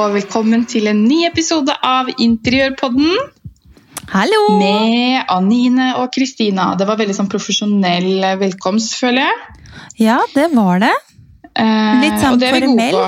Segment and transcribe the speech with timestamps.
[0.00, 3.10] og velkommen til en ny episode av Interiørpodden.
[4.08, 4.38] Hallo!
[4.56, 6.70] Med Anine og Kristina.
[6.78, 9.66] Det var veldig sånn profesjonell velkomst, føler jeg.
[10.00, 10.94] Ja, det var det.
[11.52, 12.98] Eh, Litt sånn gode formell.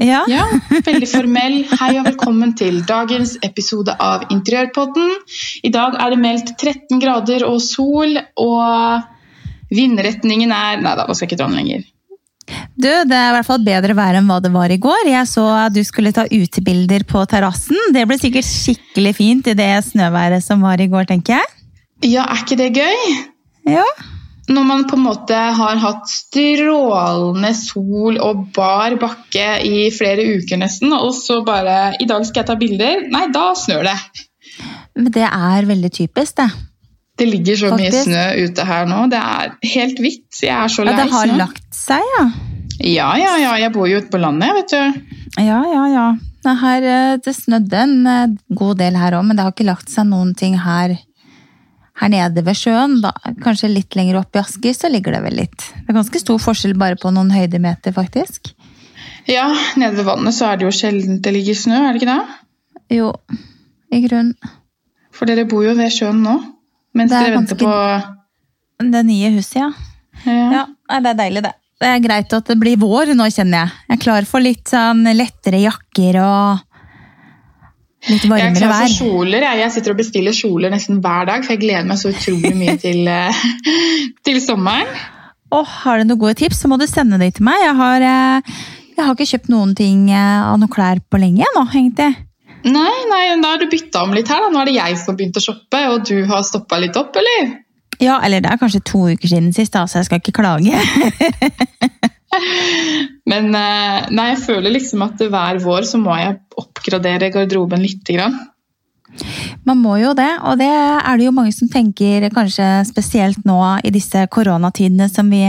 [0.00, 0.22] Ja.
[0.32, 0.46] Ja,
[0.88, 1.58] veldig formell.
[1.76, 5.12] Hei og velkommen til dagens episode av Interiørpodden.
[5.68, 11.12] I dag er det meldt 13 grader og sol, og vindretningen er Nei da, nå
[11.12, 11.88] skal jeg ikke dra den lenger.
[12.74, 15.08] Du, det er i hvert fall bedre vær enn hva det var i går.
[15.10, 17.78] Jeg så at du skulle ta utebilder på terrassen.
[17.94, 21.50] Det ble sikkert skikkelig fint i det snøværet som var i går, tenker jeg.
[22.08, 23.18] Ja, er ikke det gøy?
[23.68, 23.84] Ja.
[24.50, 30.58] Når man på en måte har hatt strålende sol og bar bakke i flere uker
[30.58, 33.04] nesten, og så bare I dag skal jeg ta bilder.
[33.12, 33.98] Nei, da snør det.
[34.96, 36.48] Men det er veldig typisk, det.
[37.20, 39.02] Det ligger så mye snø ute her nå.
[39.12, 40.24] Det er helt hvitt.
[40.40, 41.36] Jeg er så Ja, det har snø.
[41.42, 42.24] lagt seg, ja.
[42.80, 43.52] Ja, ja, ja.
[43.60, 45.14] Jeg bor jo ute på landet, vet du.
[45.44, 46.06] Ja, ja, ja.
[46.40, 49.68] Det, her, eh, det snødde en eh, god del her òg, men det har ikke
[49.68, 50.94] lagt seg noen ting her,
[52.00, 53.02] her nede ved sjøen.
[53.04, 53.12] Da,
[53.44, 55.58] kanskje litt lenger opp i Asker så ligger det vel litt.
[55.60, 58.54] Det er ganske stor forskjell bare på noen høydemeter, faktisk.
[59.28, 62.14] Ja, nede ved vannet så er det jo sjelden det ligger snø, er det ikke
[62.16, 62.96] det?
[62.96, 63.12] Jo,
[63.92, 64.32] i grunn.
[65.12, 66.38] For dere bor jo ved sjøen nå.
[66.94, 68.08] Mens er dere venter ganske-
[68.80, 69.70] på Det nye huset, ja.
[70.26, 70.50] ja.
[70.56, 70.64] ja.
[71.00, 71.52] Det er deilig, det.
[71.80, 73.70] Det er greit at det blir vår nå, kjenner jeg.
[73.88, 76.58] Jeg er klar for litt sånn lettere jakker og
[78.08, 78.96] litt Jeg er varmere klar for vær.
[78.96, 79.46] kjoler.
[79.46, 79.58] Jeg.
[79.62, 82.76] jeg sitter og bestiller kjoler nesten hver dag, for jeg gleder meg så utrolig mye
[82.84, 83.40] til, eh,
[84.24, 84.88] til sommeren.
[85.52, 87.58] Åh, har du noen gode tips, så må du sende de til meg.
[87.64, 88.52] Jeg har, eh,
[88.96, 92.12] jeg har ikke kjøpt noen ting eh, av noen klær på lenge nå, egentlig.
[92.64, 94.44] Nei, nei, da har du bytta om litt her.
[94.44, 94.52] da.
[94.52, 97.16] Nå er det jeg som har begynt å shoppe, og du har stoppa litt opp,
[97.16, 97.54] eller?
[98.00, 100.74] Ja, eller det er kanskje to uker siden sist, da, så jeg skal ikke klage.
[103.30, 108.16] Men eh, nei, jeg føler liksom at hver vår så må jeg oppgradere garderoben lite
[108.16, 108.38] grann.
[109.66, 113.58] Man må jo det, og det er det jo mange som tenker kanskje spesielt nå
[113.84, 115.42] i disse koronatidene som vi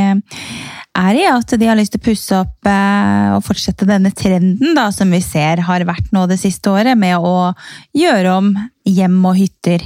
[0.98, 4.76] er i, at de har lyst til å pusse opp eh, og fortsette denne trenden
[4.76, 7.54] da, som vi ser har vært nå det siste året, med å
[7.96, 8.52] gjøre om
[8.88, 9.86] hjem og hytter.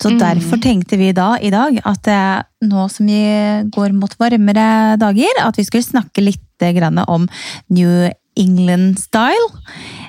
[0.00, 3.20] Så derfor tenkte vi da i dag at eh, nå som vi
[3.68, 7.28] går mot varmere dager, at vi skulle snakke litt grann om
[7.68, 9.50] New England style.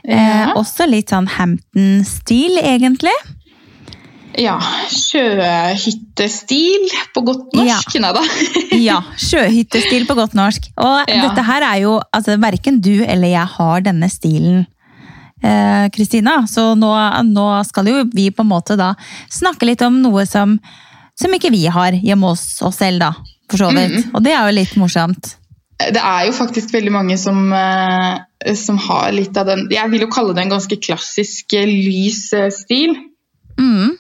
[0.06, 0.54] Eh, Ja.
[0.56, 3.12] også litt sånn Hampton-stil, egentlig.
[4.40, 4.58] Ja,
[4.92, 7.96] sjøhyttestil på godt norsk.
[7.96, 8.12] Ja.
[8.82, 10.70] Ja, sjøhyttestil på godt norsk.
[10.80, 11.28] Og Ja.
[11.28, 14.66] dette her er jo altså Verken du eller jeg har denne stilen,
[15.44, 16.46] eh, Kristina.
[16.48, 16.94] Så nå,
[17.28, 18.94] nå skal jo vi på en måte da
[19.30, 20.60] snakke litt om noe som,
[21.20, 23.14] som ikke vi har hjemme hos oss selv, da.
[23.52, 24.08] For så vidt.
[24.16, 25.36] Og det er jo litt morsomt.
[25.82, 30.02] Det er jo faktisk veldig mange som, eh, som har litt av den Jeg vil
[30.06, 32.96] jo kalle det en ganske klassisk eh, lys eh, stil.
[33.60, 33.98] Mm.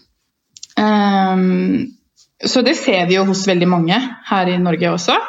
[0.81, 1.91] Ehm,
[2.45, 3.99] så det ser vi jo hos veldig mange
[4.31, 5.19] her i Norge også.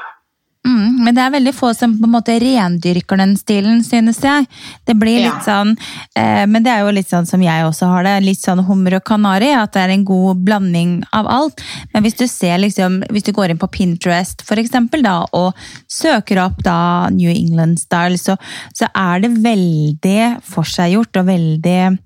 [0.62, 4.44] Mm, men det er veldig få som på en måte rendyrker den stilen, synes jeg.
[4.86, 5.64] Det blir litt Ja.
[5.64, 5.76] sånn,
[6.14, 8.94] eh, Men det er jo litt sånn som jeg også har det, litt sånn hummer
[8.94, 11.60] og kanari, at det er en god blanding av alt.
[11.92, 15.52] Men hvis du ser liksom, hvis du går inn på Pinterest for eksempel da, og
[15.88, 18.38] søker opp da New England style, så,
[18.72, 21.98] så er det veldig forseggjort og veldig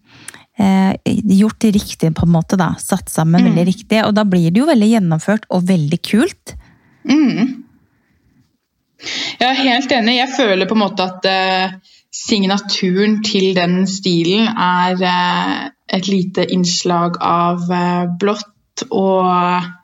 [0.57, 4.69] gjort riktig på en måte da, satt sammen veldig riktig, og da blir det jo
[4.71, 6.55] veldig gjennomført og veldig kult.
[7.05, 7.67] Mm.
[9.41, 10.19] Jeg er helt enig.
[10.19, 11.75] Jeg føler på en måte at eh,
[12.15, 15.57] signaturen til den stilen er eh,
[15.99, 19.75] et lite innslag av eh, blått og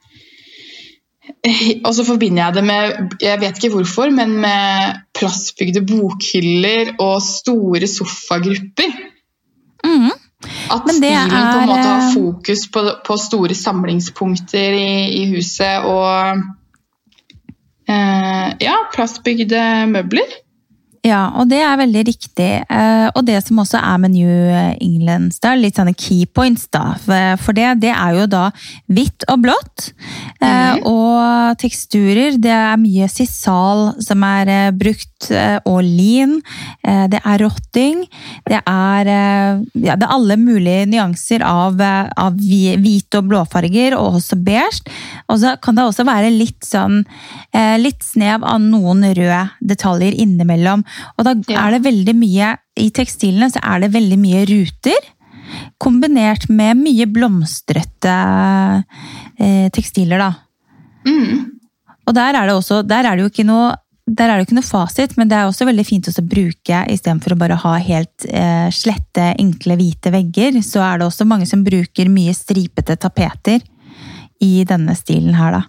[1.42, 7.16] og så forbinder jeg det med jeg vet ikke hvorfor, men med plassbygde bokhyller og
[7.24, 8.92] store sofagrupper.
[9.82, 10.12] Mhm.
[10.72, 14.92] At Men det stilen på en måte har eh, fokus på, på store samlingspunkter i,
[15.20, 16.40] i huset og
[17.90, 20.38] eh, ja, plastbygde møbler.
[21.02, 22.50] Ja, og det er veldig riktig.
[22.70, 24.28] Eh, Og det som også er med New
[24.80, 26.94] England Style, litt sånne key points, da.
[27.42, 28.44] For det, det er jo da
[28.86, 29.88] hvitt og blått.
[30.38, 30.84] Mm.
[30.86, 35.08] Og teksturer, det er mye sisal som er eh, brukt,
[35.70, 36.40] og lin.
[36.82, 38.00] Det er rotting.
[38.50, 39.10] Det er,
[39.78, 44.82] ja, det er alle mulige nyanser av, av hvi- hvite og blåfarger, og også beige.
[45.30, 47.04] Og så kan det også være litt sånn
[47.78, 50.82] litt snev av noen røde detaljer innimellom.
[51.16, 55.10] Og da er det veldig mye I tekstilene så er det veldig mye ruter.
[55.82, 58.16] Kombinert med mye blomstrete
[59.38, 60.30] eh, tekstiler, da.
[61.06, 61.48] Mm.
[62.06, 63.72] Og der er det også Der er det jo ikke noe
[64.02, 67.36] der er det ikke noe fasit, men det er også veldig fint å bruke istedenfor
[67.36, 70.58] å bare ha helt eh, slette, enkle, hvite vegger.
[70.66, 73.62] Så er det også mange som bruker mye stripete tapeter
[74.42, 75.62] i denne stilen her, da.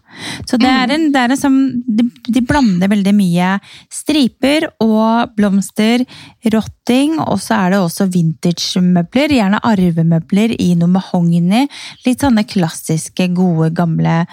[0.49, 1.55] Så det er en, det er en som
[1.85, 3.49] de, de, blander veldig mye
[3.93, 6.05] striper og blomster,
[6.53, 9.35] rotting, og så er det også vintage-møbler.
[9.37, 11.65] Gjerne arvemøbler i noe mahogni.
[12.07, 14.23] Litt sånne klassiske, gode, gamle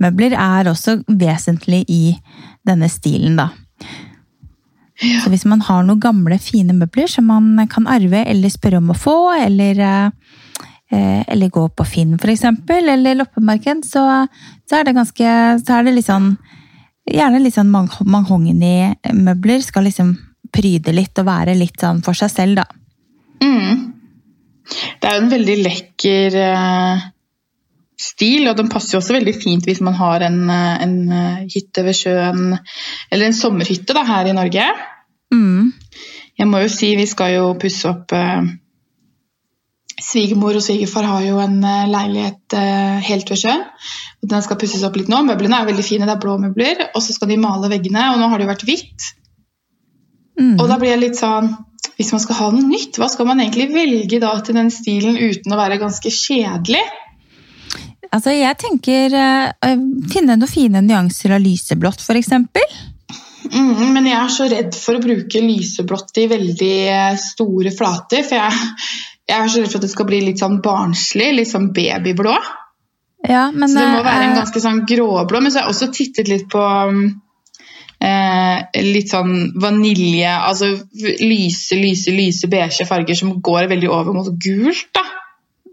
[0.00, 2.04] møbler er også vesentlig i
[2.66, 3.50] denne stilen, da.
[5.00, 5.22] Ja.
[5.24, 8.92] Så hvis man har noen gamle, fine møbler som man kan arve eller spørre om
[8.92, 9.16] å få,
[9.46, 10.36] eller eh,
[10.90, 14.02] eller gå på Finn f.eks., eller loppemarked, så,
[14.66, 16.32] så, er det ganske Så er det litt sånn
[17.10, 20.12] Gjerne litt sånn mahogni-møbler skal liksom
[20.50, 22.66] pryde litt og være litt sånn for seg selv, da.
[23.42, 23.90] Mm.
[25.00, 27.02] Det er jo en veldig lekker uh,
[27.98, 30.94] stil, og den passer jo også veldig fint hvis man har en, eh, en
[31.50, 32.54] hytte ved sjøen,
[33.10, 34.66] eller en sommerhytte da, her i Norge.
[35.34, 35.72] Mm.
[36.40, 38.46] Jeg må jo si vi skal jo pusse opp uh,
[40.00, 43.64] Svigermor og svigerfar har jo en eh, leilighet eh, helt ved sjøen.
[44.22, 45.22] og Den skal pusses opp litt nå.
[45.26, 46.86] Møblene er veldig fine, det er blå møbler.
[46.94, 49.10] Og så skal de male veggene, og nå har det jo vært hvitt.
[50.40, 50.56] Mm.
[50.56, 51.50] Og da blir jeg litt sånn
[51.98, 55.18] Hvis man skal ha noe nytt, hva skal man egentlig velge da til den stilen
[55.20, 56.80] uten å være ganske kjedelig?
[58.10, 59.74] Altså, jeg tenker uh,
[60.10, 62.32] finne noen fine nyanser av lyseblått, f.eks.
[63.52, 66.74] Mm, men jeg er så redd for å bruke lyseblått i veldig
[67.20, 68.24] store flater.
[68.26, 68.72] For jeg,
[69.30, 72.36] jeg er så redd for at det skal bli litt sånn barnslig, litt sånn babyblå.
[73.28, 75.42] Ja, men, så det må være en eh, ganske sånn gråblå.
[75.42, 76.62] Men så har jeg også tittet litt på
[78.00, 80.72] eh, litt sånn vanilje Altså
[81.20, 85.04] lyse, lyse, lyse beige farger som går veldig over mot gult, da.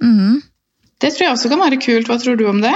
[0.03, 0.43] Mm.
[1.01, 2.09] Det tror jeg også kan være kult.
[2.09, 2.75] Hva tror du om det?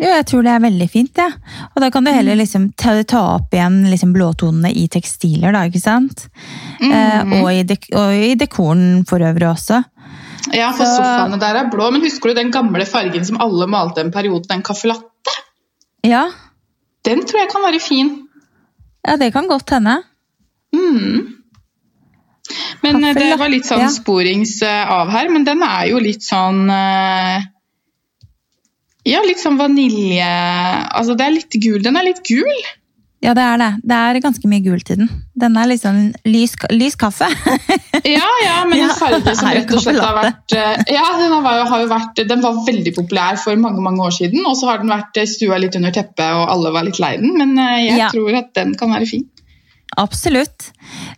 [0.00, 1.28] Jo, jeg tror det er veldig fint, ja.
[1.74, 5.66] Og da kan du heller liksom ta, ta opp igjen liksom blåtonene i tekstiler, da,
[5.68, 6.24] ikke sant?
[6.80, 6.88] Mm.
[6.88, 9.82] Eh, og, i og, i dekoren for øvrig også.
[10.54, 10.96] Ja, for så...
[10.96, 11.90] sofaene der er blå.
[11.94, 15.36] Men husker du den gamle fargen som alle malte en periode, den caffè latte?
[16.06, 16.28] Ja.
[17.06, 18.14] Den tror jeg kan være fin.
[19.06, 20.00] Ja, det kan godt hende.
[20.76, 21.36] Mm.
[22.82, 23.92] Men Kaffel, det var litt sånn ja.
[23.92, 27.46] sporings av her, men den er jo litt sånn eh,
[29.06, 31.78] Ja, litt sånn vanilje Altså, det er litt gul.
[31.84, 32.50] Den er litt gul.
[33.20, 33.68] Ja, det er det.
[33.84, 35.10] Det er ganske mye gult i den.
[35.36, 37.28] Den er liksom lys, lys kaffe.
[38.16, 41.60] ja, ja, men en farge som rett og slett har vært eh, Ja, den, var,
[41.68, 44.92] har vært, den var veldig populær for mange mange år siden, og så har den
[44.92, 48.08] vært stua litt under teppet, og alle var litt lei den, men eh, jeg ja.
[48.14, 49.28] tror at den kan være fin.
[49.98, 50.70] Absolutt.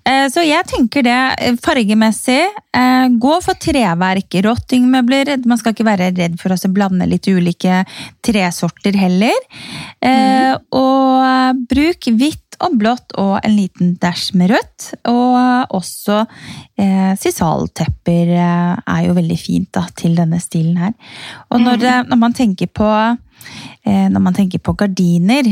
[0.09, 2.41] Eh, så jeg tenker det eh, fargemessig.
[2.73, 5.35] Eh, gå for treverk, rottingmøbler.
[5.49, 7.83] Man skal ikke være redd for å blande litt ulike
[8.25, 9.37] tresorter heller.
[10.03, 10.63] Mm.
[10.77, 14.89] Og bruk hvitt og blått og en liten dæsj med rødt.
[15.11, 16.23] Og også
[17.21, 20.95] sisaltepper er jo veldig fint da, til denne stilen her.
[21.51, 22.11] Og når, mm.
[22.13, 22.89] når, man tenker på,
[23.87, 25.51] når man tenker på gardiner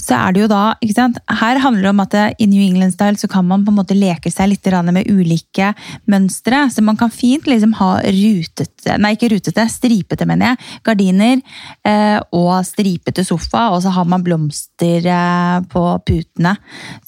[0.00, 1.18] så er det jo da ikke sant?
[1.40, 3.96] Her handler det om at i New England Style så kan man på en måte
[3.96, 5.72] leke seg litt med ulike
[6.10, 6.64] mønstre.
[6.72, 11.42] Så man kan fint liksom ha rutete, nei ikke rutete, stripete, mener jeg, gardiner
[11.84, 16.56] eh, og stripete sofa, og så har man blomster eh, på putene.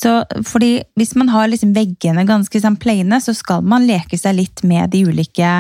[0.01, 4.39] Så fordi hvis man har liksom veggene ganske sånn plaine, så skal man leke seg
[4.39, 5.57] litt med de ulike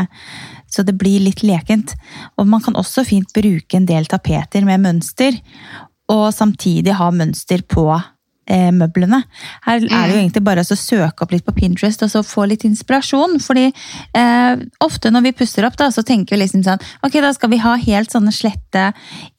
[0.67, 1.95] så det blir litt lekent.
[2.37, 5.39] Og man kan også fint bruke en del tapeter med mønster
[6.13, 7.89] og samtidig ha mønster på
[8.47, 9.23] eh, møblene.
[9.67, 10.21] Her er det jo mm.
[10.21, 13.39] egentlig bare å søke opp litt på Pinterest og så få litt inspirasjon.
[13.43, 17.33] fordi eh, ofte når vi pusser opp, da, så tenker vi liksom sånn Ok, da
[17.35, 18.89] skal vi ha helt sånne slette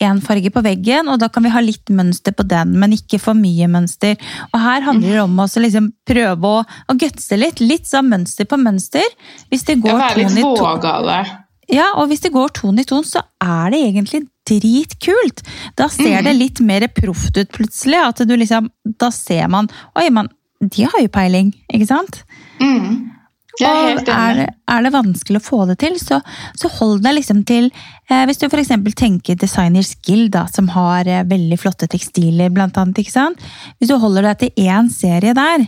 [0.03, 3.19] én farge på veggen, og da kan vi ha litt mønster på den, men ikke
[3.21, 4.17] for mye mønster.
[4.51, 7.63] Og her handler det om å liksom prøve å, å gutse litt.
[7.63, 9.05] Litt sånn mønster på mønster.
[9.51, 11.21] Hvis det går ja, være litt vågale.
[11.67, 15.44] Ja, og hvis det går ton i ton, så er det egentlig dritkult!
[15.77, 16.39] Da ser det mm.
[16.39, 18.00] litt mer proft ut plutselig.
[18.00, 20.32] At du liksom, da ser man Oi, man,
[20.63, 22.24] de har jo peiling, ikke sant?
[22.62, 23.18] Mm.
[23.58, 26.20] Og er, er, det vanskelig å få det til, så,
[26.58, 28.70] så hold deg liksom til eh, Hvis du f.eks.
[28.98, 33.01] tenker Designers Guild, da, som har eh, veldig flotte tekstiler, blant annet.
[33.01, 33.42] ikke sant?
[33.80, 35.66] Hvis du holder deg til én serie der,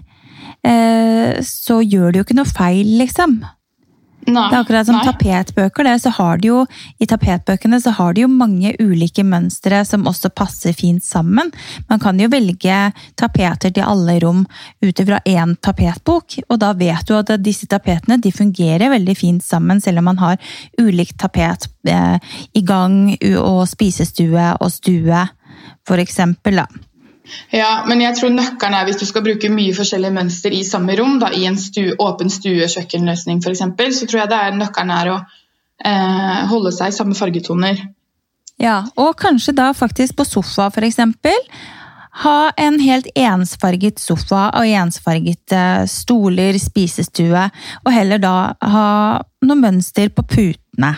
[0.62, 3.40] eh, så gjør du jo ikke noe feil, liksom.
[4.34, 5.06] Nei, det er akkurat som nei.
[5.08, 5.88] tapetbøker.
[5.88, 6.64] Det, så har de jo,
[7.00, 11.52] I tapetbøkene så har de jo mange ulike mønstre som også passer fint sammen.
[11.90, 12.80] Man kan jo velge
[13.20, 14.46] tapeter til alle rom
[14.86, 19.46] ut ifra én tapetbok, og da vet du at disse tapetene de fungerer veldig fint
[19.46, 20.38] sammen, selv om man har
[20.82, 22.18] ulikt tapet eh,
[22.54, 25.26] i gang og spisestue og stue,
[25.88, 26.62] for eksempel.
[26.62, 26.89] Da.
[27.54, 30.96] Ja, men jeg tror nøkkelen er hvis du skal bruke mye forskjellige mønster i samme
[31.00, 33.64] rom, da, i en stue, åpen stue-kjøkkenløsning f.eks.,
[34.00, 35.18] så tror jeg det er nøkkelen er å
[35.86, 37.82] eh, holde seg i samme fargetoner.
[38.60, 41.38] Ja, og kanskje da faktisk på sofa eksempel.
[42.24, 47.46] Ha en helt ensfarget sofa og ensfarget eh, stoler, spisestue,
[47.86, 48.90] og heller da ha
[49.46, 50.92] noe mønster på putene.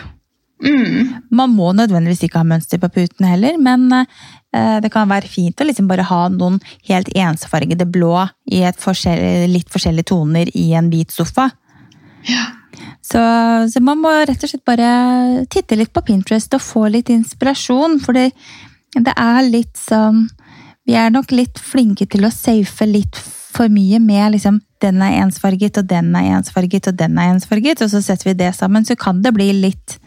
[0.62, 1.22] Mm.
[1.30, 4.06] Man må nødvendigvis ikke ha mønster på putene heller, men eh,
[4.52, 9.48] det kan være fint å liksom bare ha noen helt ensfargede blå i et forskjell,
[9.48, 11.48] litt forskjellige toner i en hvit sofa.
[12.28, 12.50] Ja.
[13.02, 13.20] Så,
[13.72, 17.98] så man må rett og slett bare titte litt på Pinterest og få litt inspirasjon,
[18.02, 18.30] for det,
[18.96, 20.28] det er litt sånn
[20.82, 23.18] Vi er nok litt flinke til å safe litt
[23.52, 27.84] for mye med liksom den er ensfarget, og den er ensfarget, og den er ensfarget,
[27.84, 29.98] og så setter vi det sammen, så kan det bli litt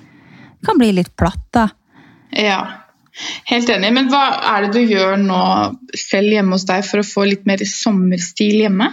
[0.65, 1.69] kan bli litt platt, da.
[2.35, 2.84] ja.
[3.47, 3.93] Helt enig.
[3.95, 4.23] Men hva
[4.55, 5.41] er det du gjør nå
[5.95, 8.89] selv hjemme hos deg for å få litt mer sommerstil hjemme?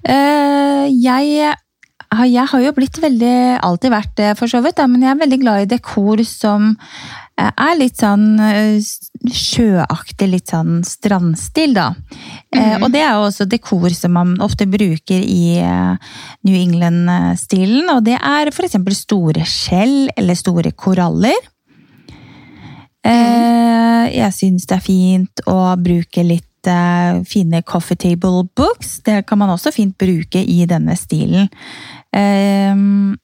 [0.00, 1.50] Uh, jeg,
[2.12, 3.34] har- jeg har jo blitt veldig
[3.66, 6.70] Alltid vært det, for så vidt, da, men jeg er veldig glad i dekor som
[7.36, 8.80] eh, er litt sånn eh,
[9.30, 11.90] sjøaktig, litt sånn strandstil, da.
[12.54, 12.82] Eh, Mhm.
[12.86, 15.60] og det er jo også dekor som man ofte bruker i
[16.44, 18.78] New England-stilen, og det er f.eks.
[18.96, 21.36] store skjell eller store koraller.
[24.12, 28.98] Jeg syns det er fint å bruke litt eh, fine coffee table books.
[29.06, 31.50] Det kan man også fint bruke i denne stilen.
[32.10, 33.16] Um,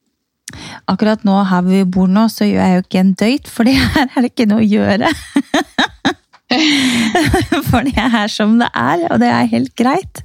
[0.86, 4.06] akkurat nå her vi bor nå, så gjør jeg jo ikke en døyt, for her
[4.06, 5.10] er det ikke noe å gjøre.
[7.66, 10.22] for det er som det er, og det er helt greit.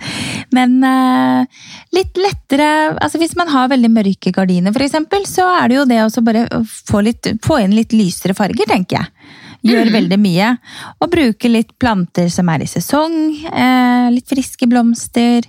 [0.54, 1.62] Men eh,
[1.96, 6.02] litt lettere altså Hvis man har veldig mørke gardiner, eksempel, så er det jo det
[6.04, 9.40] å bare få, litt, få inn litt lysere farger, tenker jeg.
[9.66, 9.94] Gjør Mhm.
[9.94, 10.58] veldig mye.
[11.02, 13.46] Og bruke litt planter som er i sesong.
[13.46, 15.46] Eh, litt friske blomster.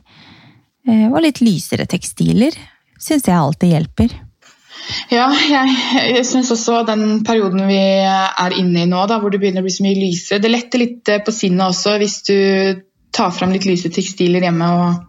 [0.86, 2.52] Eh, og litt lysere tekstiler.
[2.98, 4.10] Syns jeg alltid hjelper.
[5.10, 5.76] Ja, jeg,
[6.16, 9.66] jeg syns også den perioden vi er inne i nå, da, hvor det begynner å
[9.68, 12.36] bli så mye lysere Det letter litt eh, på sinnet også hvis du
[13.14, 15.04] tar fram litt lyse tekstiler hjemme og,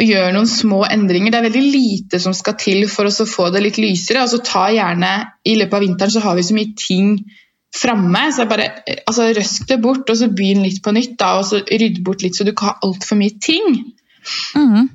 [0.00, 1.32] og gjør noen små endringer.
[1.34, 4.22] Det er veldig lite som skal til for å få det litt lysere.
[4.22, 5.12] altså ta gjerne,
[5.44, 7.18] I løpet av vinteren så har vi så mye ting
[7.76, 11.18] framme, så jeg bare altså, røsk det bort og så begynn litt på nytt.
[11.20, 13.82] da, og så Rydd bort litt så du ikke har altfor mye ting.
[14.56, 14.88] Mhm.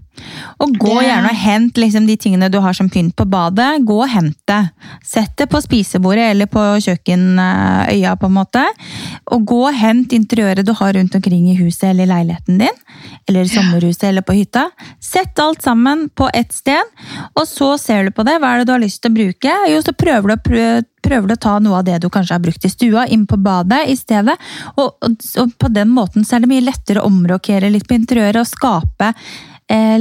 [0.62, 3.86] Og gå Det- gjerne og hent liksom, de tingene du har som pynt på badet.
[3.86, 4.70] Gå og hent det.
[5.04, 8.66] Sett det på spisebordet eller på kjøkkenøya, på en måte.
[9.32, 12.78] Og gå og hent interiøret du har rundt omkring i huset eller i leiligheten din.
[13.28, 14.70] Eller i sommerhuset eller på hytta.
[15.00, 16.82] Sett alt sammen på ett sted,
[17.36, 18.40] og så ser du på det.
[18.40, 19.58] Hva er det du har lyst til å bruke?
[19.72, 22.36] Jo, så prøver du å prøve prøver du å ta noe av det du kanskje
[22.36, 24.36] har brukt i stua, inn på badet i stedet.
[24.76, 27.98] Og, og, og på den måten så er det mye lettere å omrokere litt på
[27.98, 29.10] interiøret og skape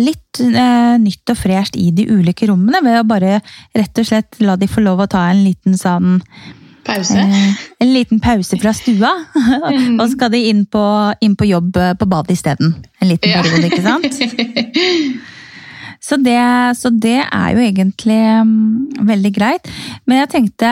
[0.01, 3.37] litt eh, nytt og fresht i de ulike rommene, ved å bare
[3.77, 6.21] rett og slett la de få lov å ta en liten sånn
[6.87, 7.19] Pause.
[7.21, 9.11] eh, En liten pause fra stua.
[9.99, 10.81] og så skal de inn på,
[11.23, 12.73] inn på jobb eh, på badet isteden.
[13.03, 13.43] En liten Ja.
[13.43, 14.09] periode, ikke sant?
[16.01, 16.39] Så det,
[16.81, 19.69] så det er jo egentlig mm, veldig greit.
[20.09, 20.71] Men jeg tenkte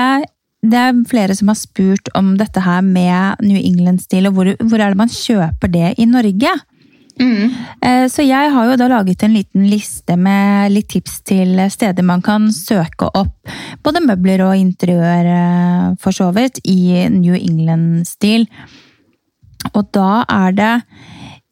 [0.64, 4.80] det er flere som har spurt om dette her med New England-stil, og hvor, hvor
[4.80, 6.54] er det man kjøper det i Norge?
[7.18, 7.50] Mm.
[7.82, 12.06] Eh, Så jeg har jo da laget en liten liste med litt tips til steder
[12.06, 13.34] man kan søke opp
[13.82, 18.46] både møbler og interiør, eh, for så vidt, i New England-stil.
[19.74, 20.74] Og da er det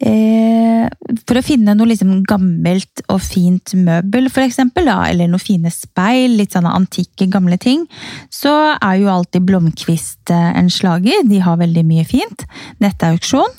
[0.01, 0.89] eh,
[1.27, 6.37] For å finne noe liksom gammelt og fint møbel, for eksempel, eller noen fine speil,
[6.37, 7.87] litt sånne antikke, gamle ting,
[8.31, 11.25] så er jo alltid Blomkvist en slager.
[11.27, 12.45] De har veldig mye fint.
[12.79, 13.51] Nettauksjon.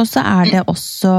[0.00, 1.12] Og så er det også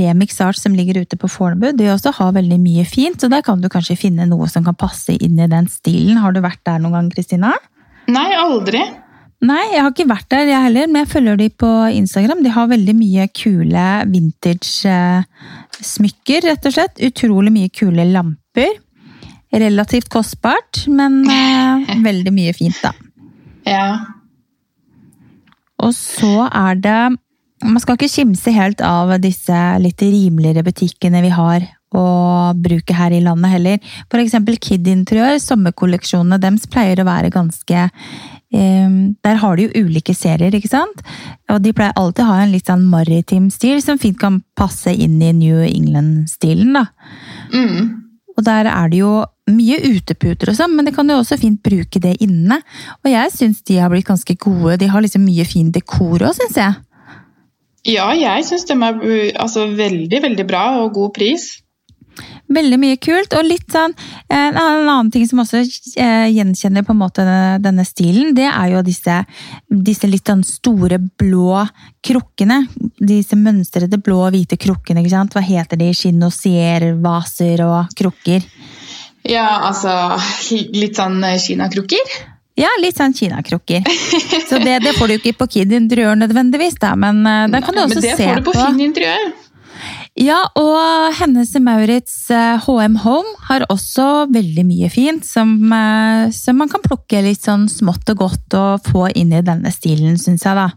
[0.00, 1.68] Remix Art som ligger ute på Fornebu.
[1.76, 4.76] De også har veldig mye fint, så der kan du kanskje finne noe som kan
[4.78, 6.16] passe inn i den stilen.
[6.22, 7.52] Har du vært der noen gang, Kristina?
[8.08, 8.80] Nei, aldri.
[9.44, 12.40] Nei, jeg har ikke vært der jeg heller, men jeg følger de på Instagram.
[12.44, 17.02] De har veldig mye kule vintage eh, rett og slett.
[17.04, 18.78] Utrolig mye kule lamper.
[19.54, 22.94] Relativt kostbart, men eh, veldig mye fint, da.
[23.64, 23.96] Ja.
[25.80, 26.98] Og så er det
[27.64, 33.14] Man skal ikke kimse helt av disse litt rimeligere butikkene vi har å bruke her
[33.14, 33.90] i landet heller.
[34.12, 39.84] For eksempel Kid Interiør, sommerkolleksjonene deres pleier å være ganske um, Der har de jo
[39.86, 41.04] ulike serier, ikke sant?
[41.52, 44.92] Og de pleier alltid å ha en litt sånn maritim stil som fint kan passe
[44.92, 46.88] inn i New England-stilen, da.
[47.54, 47.92] Mm.
[48.34, 49.12] Og der er det jo
[49.54, 52.58] mye uteputer og sånn, men det kan jo også fint bruke det inne.
[53.04, 54.80] Og jeg syns de har blitt ganske gode.
[54.80, 56.74] De har liksom mye fin dekor òg, syns jeg.
[57.84, 59.04] Ja, jeg syns de er
[59.36, 61.50] altså, veldig, veldig bra og god pris.
[62.54, 63.32] Veldig mye kult.
[63.34, 63.94] Og litt sånn
[64.28, 67.24] En annen ting som også eh, gjenkjenner på en måte
[67.62, 69.16] denne stilen, det er jo disse,
[69.68, 71.64] disse litt sånn store, blå
[72.04, 72.64] krukkene.
[73.00, 75.02] Disse mønstrede blå og hvite krukkene.
[75.02, 75.34] ikke sant?
[75.34, 75.90] Hva heter de?
[75.96, 78.46] Chinosier-vaser og krukker.
[79.24, 79.92] Ja, altså
[80.80, 82.16] Litt sånn kinakrukker?
[82.58, 83.82] Ja, litt sånn kinakrukker.
[84.48, 87.74] Så det, det, får du ikke på Kid Interiør nødvendigvis, da, men uh, da kan
[87.74, 89.32] du også se på Men det får du på Finn Interiør.
[90.22, 96.70] Ja, og Hennes Maurits HM Home har også veldig mye fint som, uh, som, man
[96.70, 100.54] kan plukke litt sånn smått og godt og få inn i denne stilen, syns jeg,
[100.54, 100.70] da.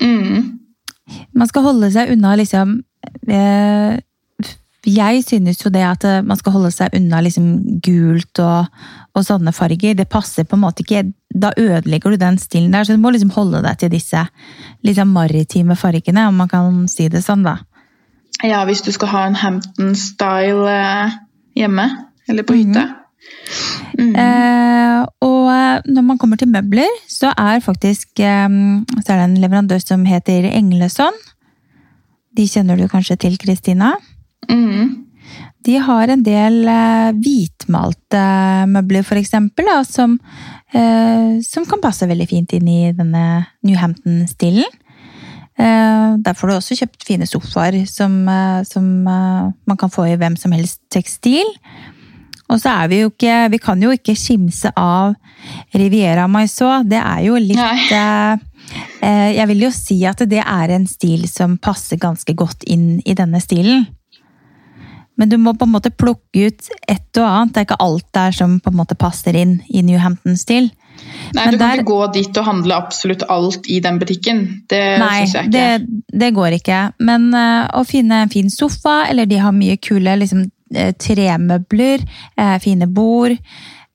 [0.00, 0.56] Mm.
[1.36, 2.78] Man skal holde seg unna liksom
[3.28, 4.00] uh,
[4.86, 8.68] jeg synes jo det at eh, man skal holde seg unna liksom gult og,
[9.12, 9.96] og, sånne farger.
[9.98, 11.04] Det passer på en måte ikke.
[11.30, 14.24] Da ødelegger du den stilen der, så du må liksom holde deg til disse
[14.86, 17.58] liksom maritime fargene, om man kan si det sånn, da.
[18.40, 21.18] Ja, hvis du skal ha en Hampton-style eh,
[21.60, 21.86] hjemme,
[22.30, 22.86] eller på hytta.
[22.88, 22.96] Mm.
[24.00, 24.14] Mm.
[24.16, 29.26] Eh, og eh, når man kommer til møbler, så er faktisk eh, så er det
[29.26, 31.16] en leverandør som heter Engleson.
[32.36, 33.92] De kjenner du kanskje til, Kristina?
[35.66, 38.20] De har en del eh, hvitmalte
[38.70, 40.16] møbler, for eksempel, da, som,
[40.72, 43.24] eh, som kan passe veldig fint inn i denne
[43.66, 44.78] New Hampton-stilen.
[45.60, 50.06] Eh, der får du også kjøpt fine sofaer som, eh, som eh, man kan få
[50.08, 51.48] i hvem som helst tekstil.
[52.50, 55.14] Og så er vi jo ikke Vi kan jo ikke skimse av
[55.74, 56.88] Riviera Maisot.
[56.88, 61.58] Det er jo litt eh, Jeg vil jo si at det er en stil som
[61.62, 63.86] passer ganske godt inn i denne stilen.
[65.18, 67.54] Men du må på en måte plukke ut et og annet.
[67.54, 70.70] Det er ikke alt der som på en måte passer inn i New Hampton-stil.
[71.34, 74.40] Nei, Men du kan der, ikke gå dit og handle absolutt alt i den butikken.
[74.70, 75.52] Det syns jeg ikke.
[75.56, 76.80] Det, det går ikke.
[77.06, 82.04] Men uh, å finne en fin sofa, eller de har mye kule liksom, eh, tremøbler,
[82.40, 83.36] uh, fine bord.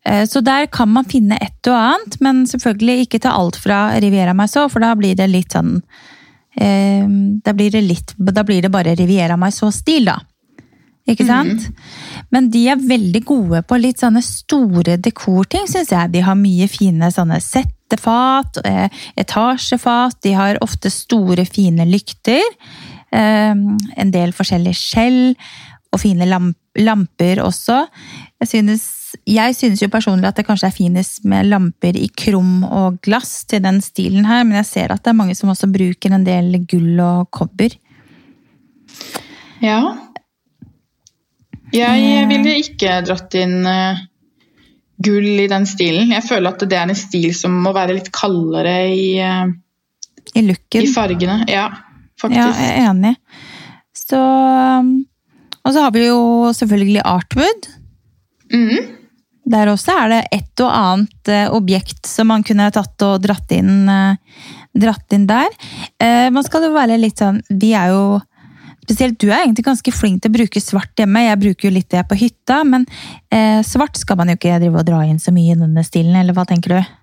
[0.05, 4.35] Så der kan man finne et og annet, men selvfølgelig ikke ta alt fra Riviera
[4.37, 5.79] Maisot, for da blir det litt sånn
[6.55, 10.19] da blir det, litt, da blir det bare Riviera Maisot-stil, da.
[11.05, 11.67] Ikke sant?
[11.69, 11.91] Mm.
[12.33, 16.13] Men de er veldig gode på litt sånne store dekorting, syns jeg.
[16.15, 18.89] De har mye fine sånne settefat, eh,
[19.21, 22.41] etasjefat, de har ofte store, fine lykter.
[23.13, 25.35] Eh, en del forskjellige skjell,
[25.93, 27.85] og fine lamper også.
[28.41, 32.65] Jeg synes, jeg synes jo personlig at det kanskje er finest med lamper i krum
[32.65, 35.71] og glass til den stilen her, men jeg ser at det er mange som også
[35.71, 37.77] bruker en del gull og kobber.
[39.63, 39.95] Ja,
[41.75, 44.03] jeg ville ikke dratt inn uh,
[45.03, 46.13] gull i den stilen.
[46.15, 50.43] Jeg føler at det er en stil som må være litt kaldere i, I.
[50.45, 51.41] I fargene.
[51.51, 51.69] Ja,
[52.21, 52.39] faktisk.
[52.39, 53.15] Ja, jeg er enig.
[53.95, 54.91] Så um,
[55.65, 57.69] Og så har vi jo selvfølgelig Artwood.
[58.53, 58.93] Mm.
[59.51, 63.51] Der også er det et og annet uh, objekt som man kunne tatt og dratt
[63.53, 63.89] inn,
[64.75, 65.51] dratt inn der.
[66.31, 68.01] man skal jo være litt sånn Vi er jo
[68.85, 71.23] Spesielt du er egentlig ganske flink til å bruke svart hjemme.
[71.25, 72.85] Jeg bruker jo litt det på hytta, men
[73.33, 76.13] eh, svart skal man jo ikke drive og dra inn så mye i denne stilen,
[76.19, 76.93] eller hva tenker du?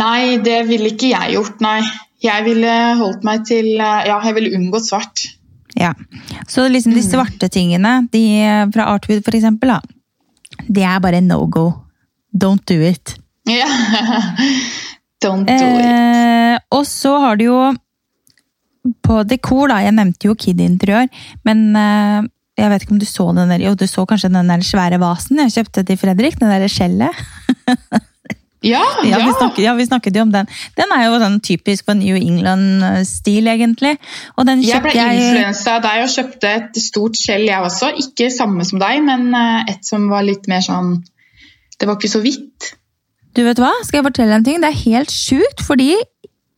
[0.00, 1.80] Nei, det ville ikke jeg gjort, nei.
[2.24, 5.26] Jeg ville holdt meg til eh, Ja, jeg ville unngått svart.
[5.76, 5.92] Ja,
[6.48, 7.08] Så liksom de mm.
[7.10, 8.24] svarte tingene, de
[8.72, 9.80] fra Artwood for eksempel, da,
[10.70, 11.68] det er bare no go.
[12.32, 13.16] Don't do it.
[13.50, 13.68] Ja.
[15.24, 15.84] Don't do it.
[15.84, 17.58] Eh, og så har du jo
[19.04, 19.80] på dekor, da.
[19.84, 21.08] Jeg nevnte jo Kid Interiør,
[21.48, 22.24] men uh,
[22.58, 25.00] jeg vet ikke om du så den der, jo, du så kanskje den der svære
[25.02, 26.36] vasen jeg kjøpte til Fredrik?
[26.38, 27.22] Den derre skjellet?
[28.72, 29.18] ja, ja.
[29.24, 30.50] vi snakket, ja, vi snakket jo om den.
[30.78, 33.96] Den er jo sånn typisk på New England-stil, egentlig.
[34.38, 35.18] jeg ble jeg...
[35.18, 37.90] influensa av deg og kjøpte et stort skjell, jeg også.
[38.04, 41.00] Ikke samme som deg, men eh, et som var litt mer sånn
[41.74, 42.74] Det var ikke så hvitt.
[43.34, 44.62] Du vet hva, skal jeg fortelle en ting?
[44.62, 45.96] Det er helt sjukt, fordi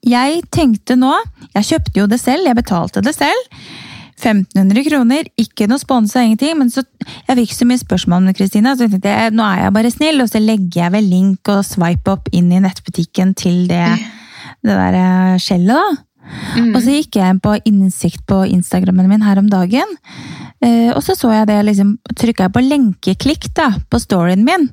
[0.06, 1.12] jeg tenkte nå
[1.56, 3.52] Jeg kjøpte jo det selv, jeg betalte det selv.
[4.16, 6.56] 1500 kroner, ikke noe sponsa, ingenting.
[6.60, 6.84] Men så,
[7.28, 9.74] jeg fikk så mye spørsmål om det, Kristina, så jeg tenkte jeg, nå er jeg
[9.76, 13.66] bare snill, og så legger jeg vel link og swipe opp inn i nettbutikken til
[13.70, 13.84] det,
[14.64, 16.02] det der eh, skjellet, da.
[16.56, 16.72] Mm.
[16.72, 19.92] Og så gikk jeg på innsikt på Instagrammen min her om dagen.
[20.64, 24.70] Eh, og så så jeg det, liksom, trykka jeg på lenkeklikk da, på storyen min.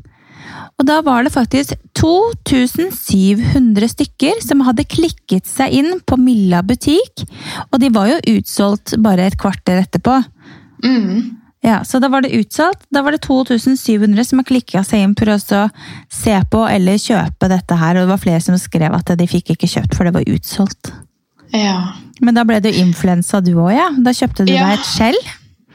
[0.83, 7.23] Og da var det faktisk 2700 stykker som hadde klikket seg inn på Milla butikk.
[7.71, 10.17] Og de var jo utsolgt bare et kvarter etterpå.
[10.83, 11.37] Mm.
[11.63, 12.83] Ja, Så da var det utsolgt.
[12.91, 17.47] Da var det 2700 som har klikka seg inn for å se på eller kjøpe
[17.47, 17.95] dette her.
[17.95, 20.91] Og det var flere som skrev at de fikk ikke kjøpt, for det var utsolgt.
[21.55, 21.93] Ja.
[22.19, 23.87] Men da ble du influensa du òg, ja?
[24.03, 24.67] Da kjøpte du Ja.
[24.67, 25.21] deg et skjell?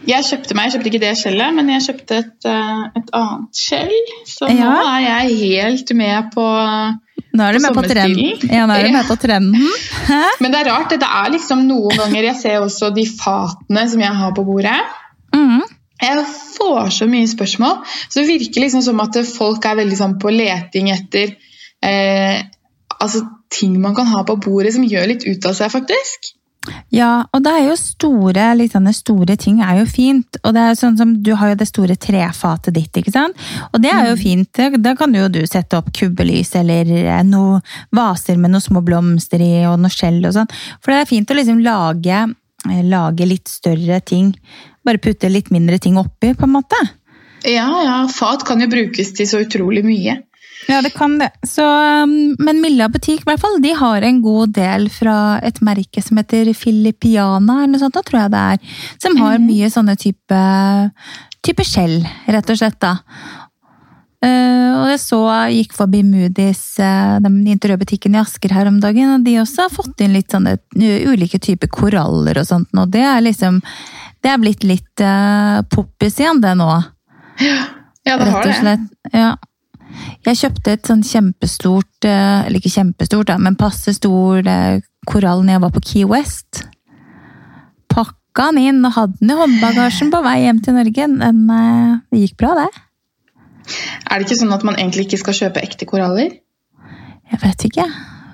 [0.06, 3.58] Jeg kjøpte meg, jeg kjøpte ikke det skjellet, men jeg kjøpte et, eh, et annet
[3.58, 3.94] skjell.
[4.30, 4.74] Så nå Ja.
[4.94, 6.44] er jeg helt med på
[7.34, 8.50] Nå er du med på trenden.
[8.50, 9.66] Ja, nå er du med på trenden.
[10.10, 10.22] Hæ?
[10.40, 10.90] Men det er rart.
[10.90, 14.78] Det er liksom noen ganger Jeg ser også de fatene som jeg har på bordet.
[15.34, 15.62] Mm.
[16.00, 16.24] Jeg
[16.56, 17.82] får så mye spørsmål.
[18.08, 21.34] Så det virker liksom som at folk er veldig sånn på leting etter
[21.82, 22.42] eh,
[23.00, 26.34] altså ting man kan ha på bordet som gjør litt ut av seg, faktisk.
[26.94, 30.40] Ja, og det er jo store, liksom, store ting er jo fint.
[30.44, 33.48] Og det er jo sånn som, du har jo det store trefatet ditt, ikke sant?
[33.72, 34.62] Og det er jo fint.
[34.84, 36.92] Da kan jo du sette opp kubbelys eller
[37.26, 37.60] noen noe
[37.94, 40.52] vaser med noen små blomster i og noe skjell og sånn.
[40.82, 42.22] For det er fint å liksom lage,
[42.68, 44.34] eh, lage litt større ting.
[44.84, 46.78] Bare putte litt mindre ting oppi, på en måte.
[47.46, 50.22] Ja, ja, fat kan jo brukes til så utrolig mye.
[50.66, 51.30] Ja, det kan det.
[51.46, 51.64] Så,
[52.04, 56.02] um, men Milla butikk, i hvert fall, de har en god del fra et merke
[56.04, 58.78] som heter Filipiana, eller noe sånt, da tror jeg det er.
[59.00, 60.40] Som har mye sånne type,
[61.46, 62.96] type skjell, rett og slett, da.
[64.18, 65.18] Uh, og jeg så,
[65.54, 69.74] gikk forbi Moody's, uh, den interiørbutikken i Asker her om dagen, og de også har
[69.74, 73.62] fått inn litt sånne ulike typer koraller og sånt, og det er liksom,
[74.26, 76.72] det er blitt litt uh, poppis igjen det nå.
[78.08, 78.80] Ja, det har det.
[79.14, 79.36] Ja.
[80.26, 85.44] Jeg kjøpte et sånn kjempestort, eh, eller ikke kjempestort, da, men passe stor eh, korall
[85.44, 86.64] når jeg var på Key West.
[87.88, 91.08] Pakka den inn og hadde den i håndbagasjen på vei hjem til Norge.
[91.14, 92.68] Den, eh, det gikk bra, det.
[94.08, 96.38] Er det ikke sånn at man egentlig ikke skal kjøpe ekte koraller?
[97.28, 97.86] Jeg vet ikke.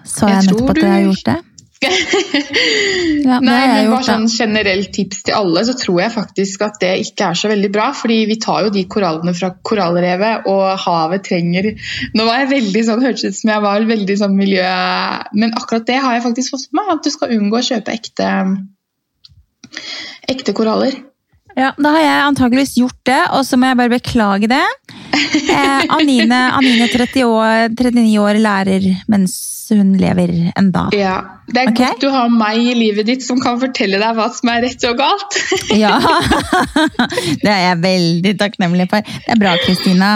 [0.05, 1.39] Så Jeg jeg, nettopp at jeg har gjort det?
[1.85, 6.93] Ja, Nei, men bare sånn generelt tips til alle, så tror jeg faktisk at det
[7.03, 7.87] ikke er så veldig bra.
[7.97, 11.71] fordi vi tar jo de korallene fra korallrevet, og havet trenger
[12.15, 14.67] Nå var jeg veldig sånn, hørtes ut som jeg var veldig sånn miljø...
[15.35, 17.97] Men akkurat det har jeg faktisk fått med meg, at du skal unngå å kjøpe
[17.97, 18.31] ekte,
[20.35, 21.01] ekte koraller.
[21.55, 24.65] Ja, Da har jeg antageligvis gjort det, og så må jeg bare beklage det.
[25.15, 29.37] Eh, Anine, Anine 30 år, 39 år, lærer mens
[29.71, 30.89] hun lever enda.
[30.93, 31.15] Ja,
[31.47, 31.93] Det er okay.
[31.95, 34.87] godt du har meg i livet ditt som kan fortelle deg hva som er rett
[34.89, 35.39] og galt.
[35.85, 35.97] Ja,
[37.43, 39.05] det er jeg veldig takknemlig for.
[39.05, 40.11] Det er bra, Kristina.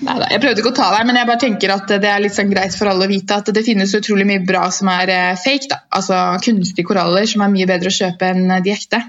[0.00, 2.36] Neida, jeg prøvde ikke å ta deg, men jeg bare tenker at det er litt
[2.36, 5.32] sånn greit for alle å vite at det finnes utrolig mye bra som er eh,
[5.40, 5.68] fake.
[5.72, 5.82] da.
[5.96, 9.02] Altså kunstige koraller som er mye bedre å kjøpe enn de ekte.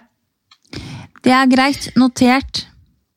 [1.22, 1.92] Det er greit.
[2.00, 2.66] Notert.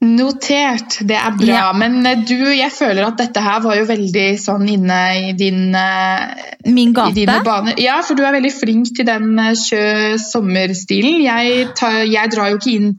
[0.05, 1.49] Notert, det er bra.
[1.49, 1.67] Ja.
[1.77, 5.75] Men eh, du, jeg føler at dette her var jo veldig sånn inne i din
[5.75, 7.79] eh, Min i dine baner.
[7.83, 11.23] Ja, for du er veldig flink til den eh, sjø-sommerstilen.
[11.25, 12.91] Jeg, tar- jeg drar jo ikke inn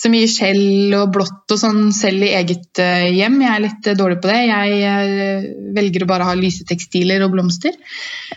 [0.00, 3.34] så mye skjell og blått og sånn selv i eget hjem.
[3.42, 4.36] Jeg er litt dårlig på det.
[4.48, 7.74] Jeg velger å bare ha lyse tekstiler og blomster.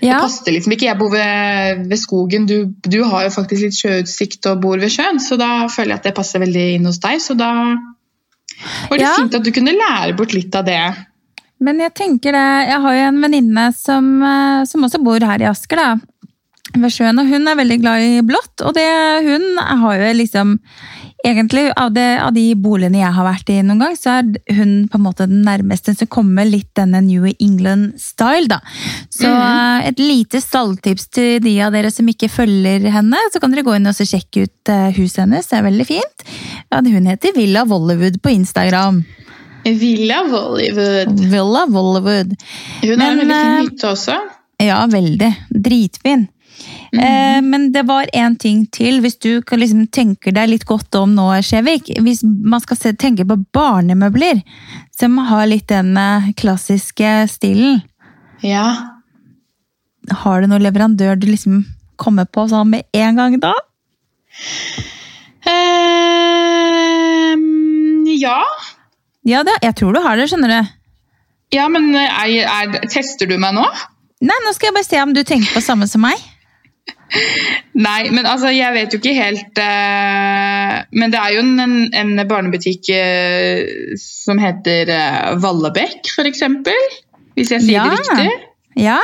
[0.02, 0.90] Det passer liksom ikke.
[0.90, 2.50] Jeg bor ved, ved skogen.
[2.50, 6.02] Du, du har jo faktisk litt sjøutsikt og bor ved sjøen, så da føler jeg
[6.02, 7.22] at det passer veldig inn hos deg.
[7.24, 7.54] Så da
[8.90, 9.16] var det Ja.
[9.18, 10.80] fint at du kunne lære bort litt av det.
[11.64, 12.48] men jeg tenker det.
[12.70, 15.96] Jeg har jo en venninne som, eh, som også bor her i Asker, da.
[16.76, 18.62] Ved sjøen, og hun er veldig glad i blått.
[18.66, 18.88] Og det,
[19.24, 20.60] hun har jo liksom
[21.24, 24.74] Egentlig, av, det, av de boligene jeg har vært i noen gang, så er hun
[24.92, 28.58] på en måte den nærmeste som kommer litt denne New England-style, da.
[29.08, 33.56] Så eh, et lite stalltips til de av dere som ikke følger henne, så kan
[33.56, 35.48] dere gå inn og sjekke ut eh, huset hennes.
[35.48, 36.28] Det er veldig fint.
[36.68, 39.00] Ja, hun heter Villa Vollywood på Instagram.
[39.64, 41.24] Villa Vollywood.
[41.24, 42.36] Villa Vollywood.
[42.84, 44.20] Hun har en veldig eh, fin hytte også.
[44.60, 45.32] Ja, veldig.
[45.56, 46.28] Dritfin.
[46.94, 50.94] Eh, men det var én ting til, hvis du kan liksom tenke deg litt godt
[51.00, 51.90] om nå, Skjevik.
[52.06, 54.44] Hvis man skal se, tenke på barnemøbler,
[54.94, 57.82] som har litt den eh, klassiske stilen.
[58.46, 58.68] Ja.
[60.24, 61.64] Har du noen leverandør du liksom
[61.98, 63.54] kommer på sånn med en gang da?
[65.44, 67.42] Um,
[68.10, 68.42] ja.
[69.24, 70.62] Ja, det, jeg tror du har det, skjønner du.
[71.54, 73.66] Ja, men er, er, tester du meg nå?
[74.24, 76.18] Nei, nå skal jeg bare se om du tenker på samme som meg.
[77.74, 82.12] Nei, men altså, jeg vet jo ikke helt uh, Men det er jo en, en
[82.30, 86.44] barnebutikk uh, som heter uh, Vallebekk, f.eks.
[87.38, 87.88] Hvis jeg sier Ja.
[87.90, 88.30] det riktig.
[88.84, 89.00] Ja?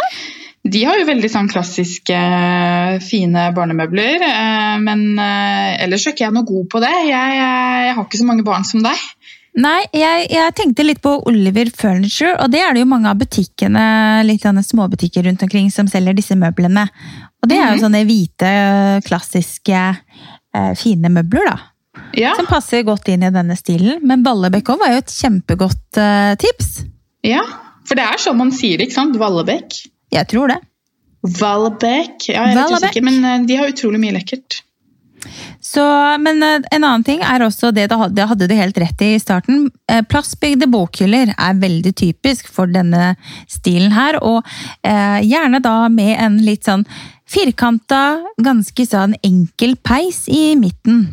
[0.69, 4.21] De har jo veldig sånn klassiske, eh, fine barnemøbler.
[4.27, 6.91] eh, men eh, ellers er ikke jeg noe god på det.
[7.07, 9.05] Jeg, jeg, jeg har ikke så mange barn som deg.
[9.59, 13.17] Nei, jeg, jeg tenkte litt på Oliver Furniture, og det er det jo mange av
[13.17, 13.85] butikkene,
[14.27, 16.85] litt sånne småbutikker rundt omkring som selger disse møblene.
[17.39, 18.53] Og det er jo sånne hvite,
[19.07, 19.83] klassiske,
[20.55, 21.57] eh, fine møbler, da.
[22.15, 22.31] Ja.
[22.37, 23.99] som passer godt inn i denne stilen.
[24.07, 26.85] Men Vallebekk òg var jo et kjempegodt eh, tips.
[27.27, 27.43] ja.
[27.89, 29.15] For det er sånn man sier det, ikke sant?
[29.17, 29.73] Vallebekk.
[30.13, 30.59] Jeg tror det.
[31.25, 32.27] Vallebekk.
[32.29, 32.91] Ja, jeg vet Vallebekk.
[32.91, 34.59] usikker, men eh, de har utrolig mye lekkert.
[35.59, 35.81] Så,
[36.21, 39.65] men en annen ting er også det, det hadde du helt rett i i starten.
[39.67, 43.15] Plassbygde Plastbygde bokhyller er veldig typisk for denne
[43.49, 44.45] stilen her, og
[44.85, 46.85] eh, gjerne da med en litt sånn
[47.29, 51.07] firkanta, ganske sånn enkel peis i midten.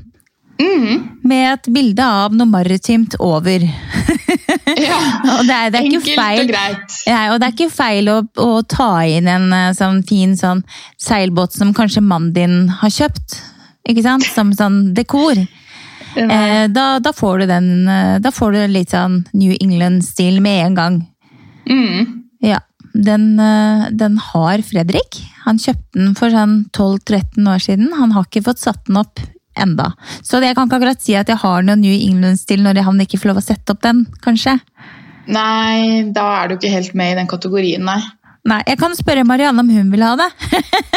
[0.56, 1.02] Mm.
[1.28, 3.66] Med et bilde av noe maritimt over.
[4.76, 4.96] Ja.
[5.38, 6.40] Og det er, det er ikke Enkelt feil.
[6.42, 6.94] og greit.
[7.06, 10.60] Ja, og det er ikke feil å, å ta inn en eh, sånn fin sånn
[11.00, 13.38] seilbåt som kanskje mannen din har kjøpt.
[13.88, 14.26] Ikke sant?
[14.34, 15.38] Som sånn dekor.
[16.18, 20.60] Eh, da, da får du den eh, Da får du litt sånn New England-stil med
[20.66, 21.00] en gang.
[21.70, 22.25] Mm.
[22.96, 25.20] Den, eh, den har Fredrik.
[25.44, 27.90] Han kjøpte den for sånn 12-13 år siden.
[27.98, 29.20] Han har ikke fått satt den opp
[29.56, 29.92] enda.
[30.22, 33.20] Så jeg kan ikke akkurat si at jeg har noen New England-stil når han ikke
[33.20, 34.58] får lov å sette opp den, kanskje.
[35.26, 38.00] Nei, da er du ikke helt med i den kategorien, nei.
[38.46, 40.28] Nei, jeg kan spørre Marianne om hun vil ha det.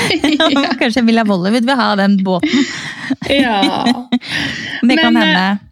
[0.80, 2.64] Kanskje Villa Vollewood vil ha den båten.
[3.28, 3.60] ja.
[4.88, 5.69] Det kan Men, hende.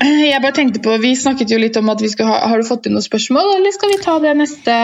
[0.00, 2.68] Jeg bare tenkte på, Vi snakket jo litt om at vi skal ha Har du
[2.68, 4.74] fått inn noen spørsmål, eller skal vi ta det neste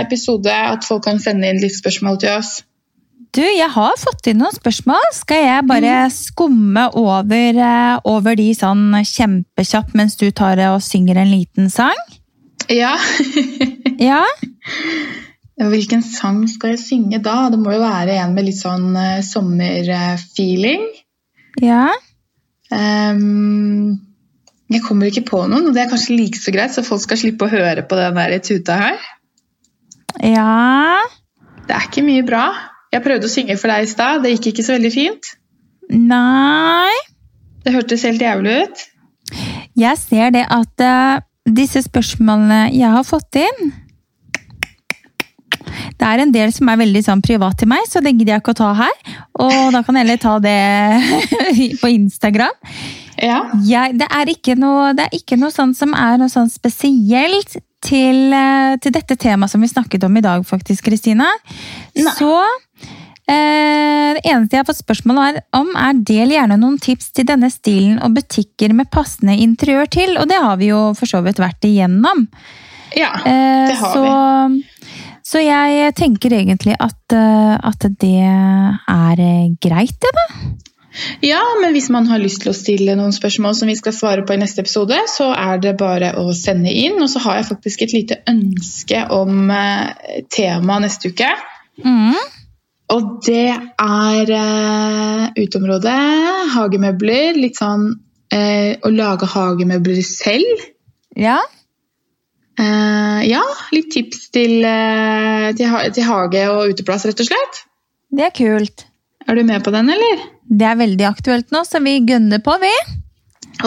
[0.00, 0.50] episode?
[0.50, 2.60] At folk kan sende inn litt spørsmål til oss?
[3.30, 5.04] Du, jeg har fått inn noen spørsmål.
[5.14, 10.82] Skal jeg bare skumme over, eh, over de sånn kjempekjapt mens du tar det og
[10.82, 12.00] synger en liten sang?
[12.70, 12.96] Ja.
[14.00, 14.22] Ja?
[15.60, 17.50] Hvilken sang skal jeg synge da?
[17.52, 20.86] Det må jo være en med litt sånn uh, sommerfeeling.
[21.60, 21.90] Ja?
[22.72, 23.98] Ehm,
[24.70, 27.18] jeg kommer ikke på noen, og det er kanskje like så greit, så folk skal
[27.18, 29.00] slippe å høre på den der tuta her.
[30.22, 31.00] Ja?
[31.66, 32.44] Det er ikke mye bra.
[32.90, 35.32] Jeg prøvde å synge for deg i stad, det gikk ikke så veldig fint.
[35.90, 36.94] Nei?
[37.64, 38.86] Det hørtes helt jævlig ut.
[39.78, 43.70] Jeg ser det at uh, disse spørsmålene jeg har fått inn
[46.00, 48.42] Det er en del som er veldig sånn privat til meg, så det gidder jeg
[48.42, 48.96] ikke å ta her.
[49.44, 50.58] Og da kan jeg heller ta det
[51.82, 52.54] på Instagram.
[53.20, 53.40] Ja.
[53.66, 57.58] Jeg, det, er ikke noe, det er ikke noe sånn som er noe sånn spesielt
[57.84, 61.28] til, eh, til dette temaet som vi snakket om i dag, faktisk, Kristina.
[62.16, 62.32] Så
[63.28, 67.50] eh, det eneste jeg har fått spørsmål om, er del gjerne noen tips til denne
[67.52, 71.42] stilen og butikker med passende interiør til, og det har vi jo for så vidt
[71.42, 72.26] vært igjennom.
[72.96, 73.14] ja.
[73.24, 74.08] Eh, Det har så,
[75.30, 79.24] så jeg tenker egentlig at, eh, at det er
[79.60, 80.69] greit, det, da.
[81.22, 84.24] Ja, men hvis man har lyst til å stille noen spørsmål som vi skal svare
[84.26, 86.98] på i neste episode, så er det bare å sende inn.
[86.98, 91.30] Og så har jeg faktisk et lite ønske om eh, tema neste uke.
[91.84, 92.18] Mm.
[92.90, 96.00] Og det er eh, uteområdet,
[96.56, 97.86] hagemøbler, litt sånn
[98.34, 100.66] eh, å lage hagemøbler selv.
[101.14, 101.38] Ja.
[102.58, 103.44] Eh, ja,
[103.76, 104.58] litt tips til,
[105.54, 107.64] til hage og uteplass, rett og slett.
[108.10, 108.89] Det er kult.
[109.30, 110.22] Er du med på den, eller?
[110.50, 112.72] Det er veldig aktuelt nå, så vi gønner på, vi.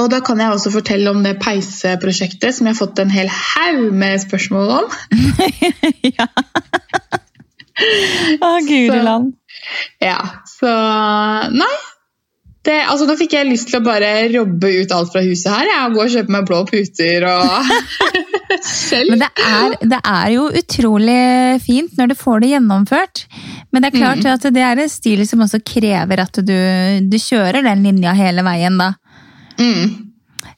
[0.02, 3.30] Og da kan jeg også fortelle om det peiseprosjektet som jeg har fått en hel
[3.32, 4.90] haug med spørsmål om.
[6.18, 6.28] ja.
[8.44, 9.32] Å, guri land.
[10.04, 10.20] Ja,
[10.52, 10.76] så
[11.56, 11.74] Nei.
[12.64, 15.68] Det, altså, nå fikk jeg lyst til å bare robbe ut alt fra huset her.
[15.68, 17.72] Jeg og gå og kjøpe meg blå puter og
[18.64, 19.12] selv.
[19.14, 21.20] Men det er, det er jo utrolig
[21.66, 23.26] fint når du får det gjennomført.
[23.72, 26.56] Men det er klart at det er en stil som også krever at du,
[27.10, 28.94] du kjører den linja hele veien, da.
[29.60, 30.10] Mm.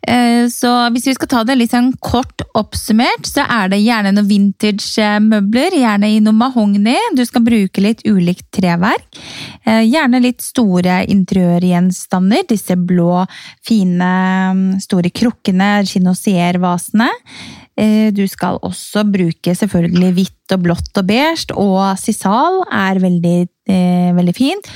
[0.07, 4.11] Eh, Så hvis vi skal ta det litt sånn kort oppsummert, så er det gjerne
[4.13, 6.95] noen vintage-møbler, gjerne i noe mahogni.
[7.17, 9.19] Du skal bruke litt ulikt treverk.
[9.65, 13.25] Eh, Gjerne litt store interiørgjenstander, disse blå,
[13.65, 14.11] fine,
[14.53, 17.09] mm, store krukkene, chinosier-vasene.
[17.09, 23.49] Eh, Du skal også bruke selvfølgelig hvitt og blått og beige, og sisal er veldig,
[23.67, 24.69] eh, veldig fint.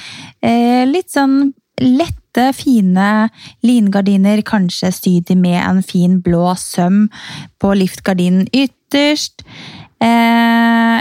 [0.43, 3.29] Eh, Litt sånn lette, fine
[3.65, 7.07] lingardiner, kanskje sydd med en fin blå søm
[7.59, 9.43] på liftgardinen ytterst.
[9.99, 10.99] Eh,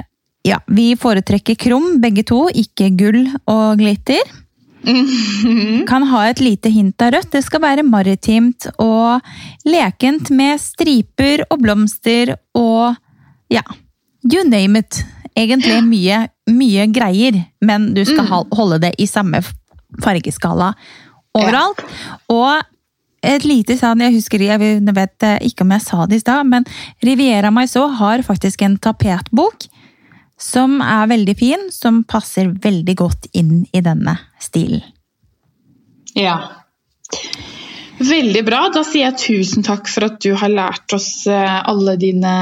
[0.48, 4.22] ja, vi foretrekker krum, begge to, ikke gull og glitter.
[5.88, 7.30] Kan ha et lite hint av rødt.
[7.34, 9.20] Det skal være maritimt og
[9.68, 12.96] lekent med striper og blomster og
[13.52, 13.62] ja,
[14.24, 15.02] you name it.
[15.38, 19.38] Egentlig mye, mye greier, men du skal ha- holde det i samme
[20.02, 20.72] fargeskala
[21.38, 21.82] overalt.
[22.32, 22.58] Og
[23.22, 24.58] et lite sånn, jeg husker, jeg
[24.94, 26.66] vet ikke om jeg sa det i stad, men
[27.06, 29.68] Riviera Maisot har faktisk en tapetbok
[30.38, 34.84] som er veldig fin, som passer veldig godt inn i denne stilen.
[36.14, 36.38] Ja.
[37.98, 38.60] Veldig bra.
[38.74, 42.34] Da sier jeg tusen takk for at du har lært oss eh, alle dine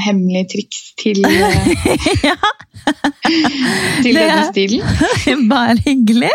[0.00, 2.38] hemmelige triks til, eh, ja,
[4.04, 4.88] til denne stilen.
[5.52, 6.32] bare hyggelig.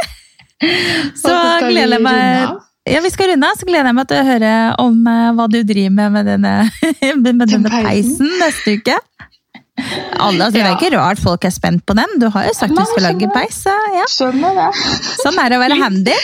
[1.18, 1.34] Så
[1.68, 4.52] gleder jeg meg ja, vi skal runde av, så gleder jeg meg til å høre
[4.80, 6.54] om eh, hva du driver med med denne,
[7.20, 8.96] med denne peisen neste uke.
[9.78, 12.16] Alle, altså, Det er ikke rart folk er spent på den.
[12.22, 13.60] Du har jo sagt du skal lage peis.
[13.68, 14.06] så Ja.
[14.10, 14.70] Skjønner det.
[15.22, 16.16] Sånn er det å være handy.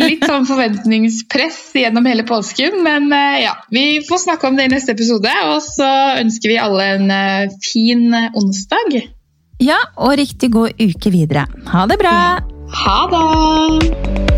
[0.00, 3.54] Litt sånn forventningspress gjennom hele påsken, men eh, ja.
[3.72, 7.56] Vi får snakke om det i neste episode, og så ønsker vi alle en eh,
[7.64, 9.00] fin onsdag.
[9.60, 11.46] Ja, og riktig god uke videre.
[11.72, 12.16] Ha det bra!
[12.84, 14.29] Ha det!